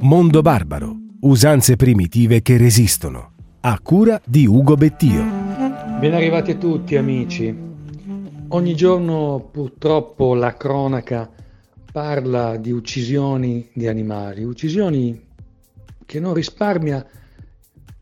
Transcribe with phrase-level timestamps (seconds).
[0.00, 0.96] Mondo Barbaro.
[1.20, 3.32] Usanze primitive che resistono.
[3.60, 5.22] A cura di Ugo Bettio.
[6.00, 7.56] Ben arrivati a tutti amici.
[8.48, 11.30] Ogni giorno purtroppo la cronaca
[11.92, 15.20] parla di uccisioni di animali, uccisioni
[16.04, 17.06] che non risparmia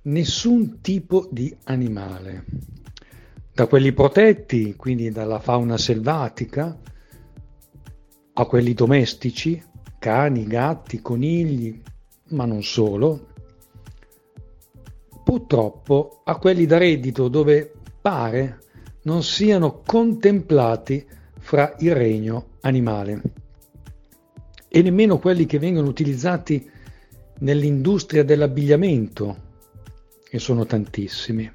[0.03, 2.45] nessun tipo di animale,
[3.53, 6.77] da quelli protetti, quindi dalla fauna selvatica,
[8.41, 9.63] a quelli domestici,
[9.99, 11.83] cani, gatti, conigli,
[12.29, 13.29] ma non solo,
[15.23, 18.59] purtroppo a quelli da reddito dove pare
[19.03, 21.07] non siano contemplati
[21.39, 23.23] fra il regno animale
[24.69, 26.69] e nemmeno quelli che vengono utilizzati
[27.41, 29.49] nell'industria dell'abbigliamento,
[30.31, 31.51] e sono tantissimi.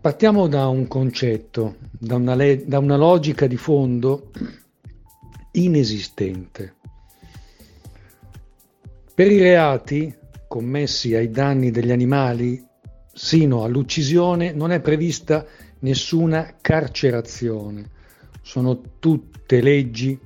[0.00, 4.30] Partiamo da un concetto, da una, le- da una logica di fondo
[5.52, 6.74] inesistente.
[9.14, 10.14] Per i reati
[10.46, 12.64] commessi ai danni degli animali,
[13.12, 15.44] sino all'uccisione, non è prevista
[15.80, 17.90] nessuna carcerazione.
[18.42, 20.18] Sono tutte leggi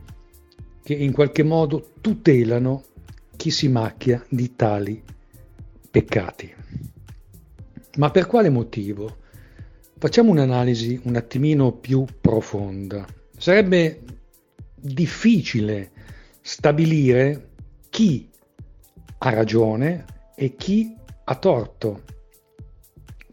[0.82, 2.84] che in qualche modo tutelano
[3.36, 5.02] chi si macchia di tali
[5.90, 6.54] peccati.
[7.96, 9.18] Ma per quale motivo?
[9.98, 13.06] Facciamo un'analisi un attimino più profonda.
[13.36, 14.00] Sarebbe
[14.82, 15.90] difficile
[16.40, 17.50] stabilire
[17.88, 18.28] chi
[19.18, 22.02] ha ragione e chi ha torto.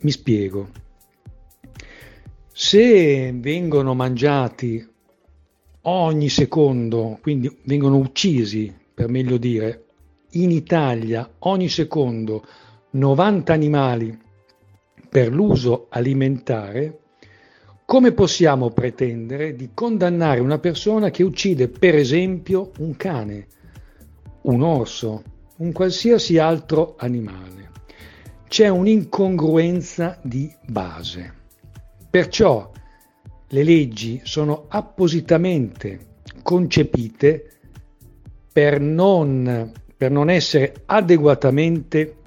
[0.02, 0.70] Mi spiego.
[2.54, 4.88] Se vengono mangiati
[5.82, 9.86] ogni secondo, quindi vengono uccisi, per meglio dire,
[10.34, 12.46] in Italia ogni secondo
[12.92, 14.18] 90 animali
[15.10, 16.99] per l'uso alimentare,
[17.90, 23.48] come possiamo pretendere di condannare una persona che uccide per esempio un cane,
[24.44, 25.24] un orso,
[25.56, 27.72] un qualsiasi altro animale?
[28.48, 31.34] C'è un'incongruenza di base.
[32.12, 32.72] Perciò
[33.48, 37.54] le leggi sono appositamente concepite
[38.54, 42.18] per non, per non essere adeguatamente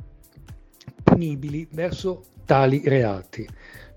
[1.04, 3.47] punibili verso tali reati.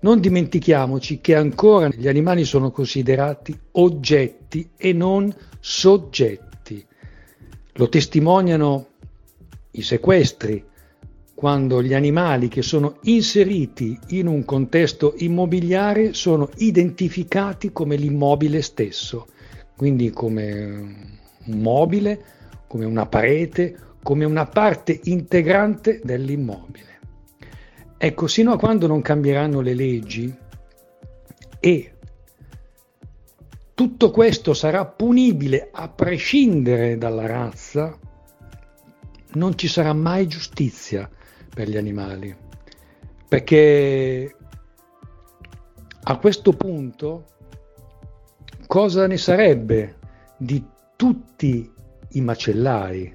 [0.00, 6.84] Non dimentichiamoci che ancora gli animali sono considerati oggetti e non soggetti.
[7.72, 8.88] Lo testimoniano
[9.72, 10.64] i sequestri,
[11.34, 19.26] quando gli animali che sono inseriti in un contesto immobiliare sono identificati come l'immobile stesso,
[19.76, 20.64] quindi come
[21.44, 22.24] un mobile,
[22.66, 26.95] come una parete, come una parte integrante dell'immobile.
[27.98, 30.34] Ecco, sino a quando non cambieranno le leggi
[31.58, 31.94] e
[33.74, 37.98] tutto questo sarà punibile a prescindere dalla razza,
[39.32, 41.08] non ci sarà mai giustizia
[41.54, 42.34] per gli animali,
[43.28, 44.34] perché
[46.02, 47.24] a questo punto
[48.66, 49.98] cosa ne sarebbe
[50.36, 50.64] di
[50.96, 51.70] tutti
[52.10, 53.14] i macellai,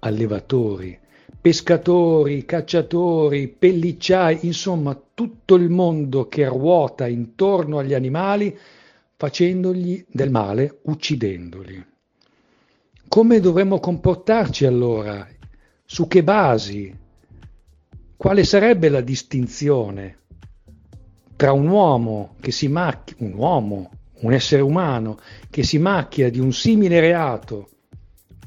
[0.00, 0.98] allevatori,
[1.40, 8.56] pescatori, cacciatori, pellicciai, insomma tutto il mondo che ruota intorno agli animali
[9.16, 11.84] facendogli del male, uccidendoli.
[13.08, 15.26] Come dovremmo comportarci allora?
[15.84, 17.04] Su che basi?
[18.16, 20.20] quale sarebbe la distinzione
[21.36, 25.18] tra un uomo che si macchia, un uomo, un essere umano
[25.50, 27.68] che si macchia di un simile reato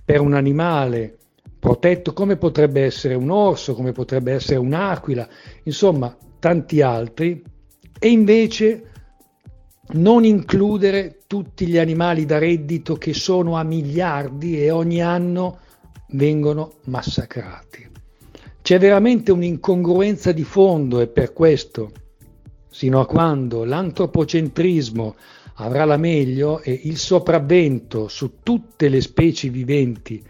[0.03, 1.19] per un animale
[1.59, 5.27] protetto come potrebbe essere un orso, come potrebbe essere un'aquila,
[5.63, 7.43] insomma tanti altri,
[7.99, 8.83] e invece
[9.91, 15.59] non includere tutti gli animali da reddito che sono a miliardi e ogni anno
[16.11, 17.87] vengono massacrati.
[18.61, 21.91] C'è veramente un'incongruenza di fondo e per questo,
[22.69, 25.15] sino a quando l'antropocentrismo
[25.55, 30.23] avrà la meglio e il sopravvento su tutte le specie viventi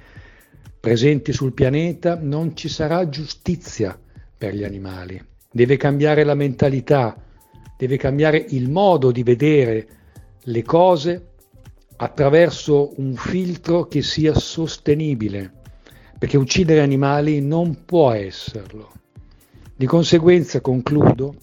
[0.79, 3.97] presenti sul pianeta, non ci sarà giustizia
[4.37, 5.21] per gli animali.
[5.51, 7.21] Deve cambiare la mentalità,
[7.77, 9.87] deve cambiare il modo di vedere
[10.43, 11.27] le cose
[11.97, 15.57] attraverso un filtro che sia sostenibile
[16.19, 18.91] perché uccidere animali non può esserlo.
[19.73, 21.33] Di conseguenza, concludo,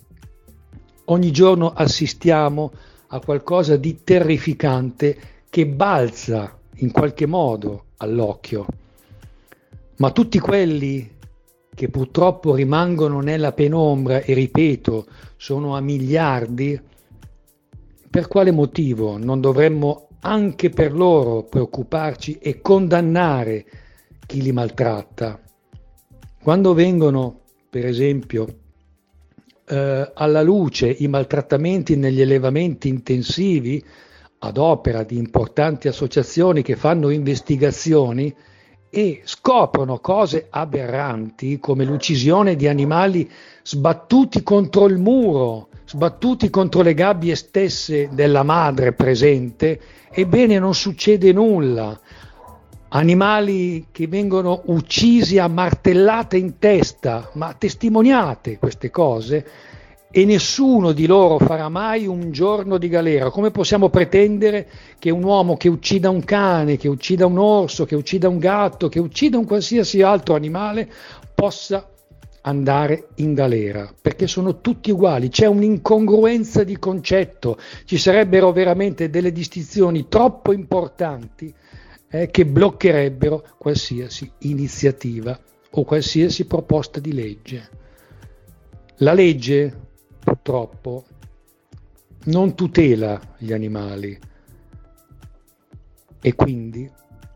[1.07, 2.71] ogni giorno assistiamo
[3.09, 5.19] a qualcosa di terrificante
[5.49, 8.67] che balza in qualche modo all'occhio,
[9.97, 11.15] ma tutti quelli
[11.75, 15.07] che purtroppo rimangono nella penombra e ripeto
[15.37, 16.81] sono a miliardi,
[18.09, 23.67] per quale motivo non dovremmo anche per loro preoccuparci e condannare
[24.27, 25.41] chi li maltratta.
[26.43, 28.47] Quando vengono, per esempio,
[29.69, 33.85] eh, alla luce i maltrattamenti negli allevamenti intensivi
[34.39, 38.35] ad opera di importanti associazioni che fanno investigazioni
[38.97, 43.31] e scoprono cose aberranti come l'uccisione di animali
[43.63, 49.79] sbattuti contro il muro, sbattuti contro le gabbie stesse della madre presente,
[50.11, 52.01] ebbene non succede nulla.
[52.89, 59.47] Animali che vengono uccisi a martellate in testa, ma testimoniate queste cose,
[60.11, 63.31] e nessuno di loro farà mai un giorno di galera.
[63.31, 64.69] Come possiamo pretendere
[64.99, 68.89] che un uomo che uccida un cane, che uccida un orso, che uccida un gatto,
[68.89, 70.91] che uccida un qualsiasi altro animale
[71.35, 71.89] possa
[72.43, 73.93] andare in galera?
[74.01, 81.53] Perché sono tutti uguali, c'è un'incongruenza di concetto, ci sarebbero veramente delle distinzioni troppo importanti
[82.09, 85.39] eh, che bloccherebbero qualsiasi iniziativa
[85.71, 87.69] o qualsiasi proposta di legge.
[89.01, 89.85] La legge
[90.27, 91.05] purtroppo
[92.25, 94.19] non tutela gli animali.
[96.21, 96.91] E quindi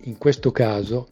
[0.05, 1.07] in questo caso,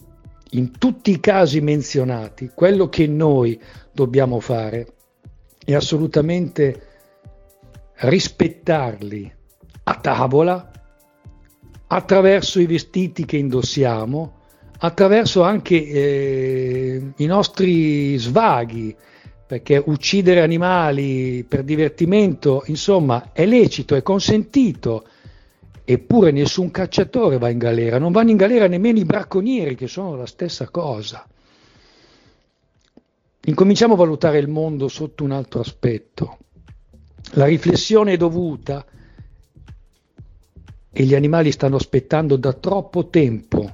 [0.50, 3.60] in tutti i casi menzionati, quello che noi
[3.92, 4.94] dobbiamo fare
[5.64, 6.86] è assolutamente
[7.94, 9.32] rispettarli
[9.84, 10.72] a tavola
[11.86, 14.40] attraverso i vestiti che indossiamo,
[14.78, 18.96] attraverso anche eh, i nostri svaghi,
[19.48, 25.06] perché uccidere animali per divertimento, insomma, è lecito, è consentito,
[25.86, 30.16] eppure nessun cacciatore va in galera, non vanno in galera nemmeno i bracconieri, che sono
[30.16, 31.26] la stessa cosa.
[33.46, 36.36] Incominciamo a valutare il mondo sotto un altro aspetto.
[37.30, 38.84] La riflessione è dovuta
[40.92, 43.70] e gli animali stanno aspettando da troppo tempo.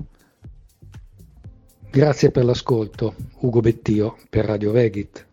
[1.91, 5.32] Grazie per l'ascolto, Ugo Bettio per Radio Vegit.